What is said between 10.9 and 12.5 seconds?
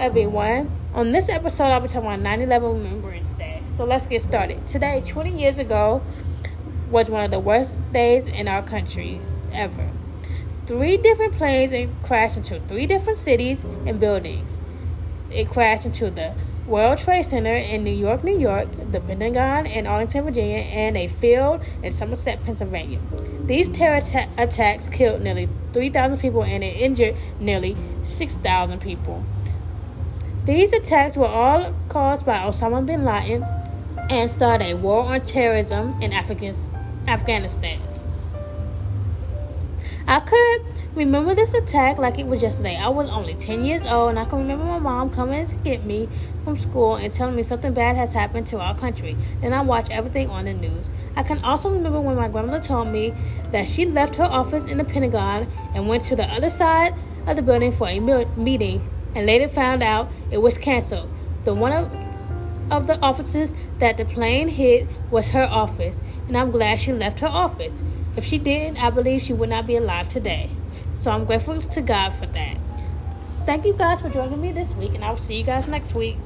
different planes crashed